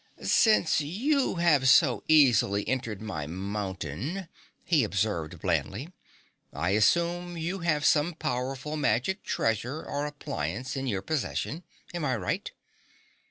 "Since 0.23 0.81
you 0.81 1.35
have 1.35 1.69
so 1.69 2.03
easily 2.07 2.67
entered 2.67 3.03
my 3.03 3.27
mountain," 3.27 4.27
he 4.65 4.83
observed 4.83 5.39
blandly, 5.39 5.91
"I 6.51 6.71
assume 6.71 7.37
you 7.37 7.59
have 7.59 7.85
some 7.85 8.15
powerful 8.15 8.75
magic 8.77 9.21
treasure 9.21 9.83
or 9.83 10.07
appliance 10.07 10.75
in 10.75 10.87
your 10.87 11.03
possession. 11.03 11.61
Am 11.93 12.03
I 12.03 12.15
right?" 12.15 12.51